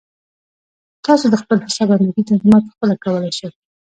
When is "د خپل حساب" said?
1.29-1.89